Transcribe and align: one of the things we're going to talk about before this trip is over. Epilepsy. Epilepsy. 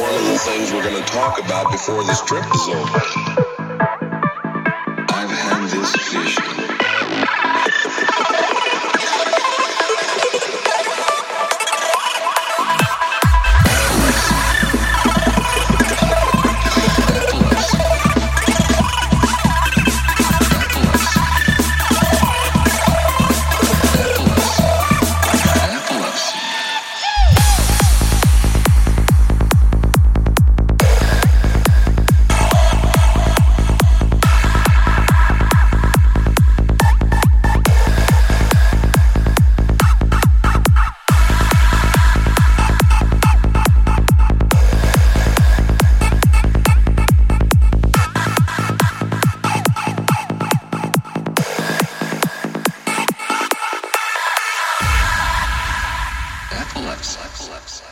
one 0.00 0.14
of 0.14 0.24
the 0.26 0.38
things 0.38 0.72
we're 0.72 0.82
going 0.82 0.94
to 0.94 1.12
talk 1.12 1.38
about 1.38 1.72
before 1.72 2.04
this 2.04 2.22
trip 2.22 2.44
is 2.54 2.68
over. 2.68 3.47
Epilepsy. 56.76 57.18
Epilepsy. 57.20 57.87